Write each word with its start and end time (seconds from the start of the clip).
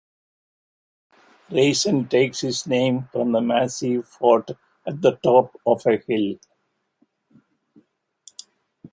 Raisen 1.51 2.09
takes 2.09 2.43
its 2.43 2.65
name 2.65 3.07
from 3.11 3.33
the 3.33 3.39
massive 3.39 4.07
fort 4.07 4.49
at 4.87 4.99
the 4.99 5.17
top 5.21 5.55
of 5.63 5.85
a 5.85 5.97
hill. 6.07 6.37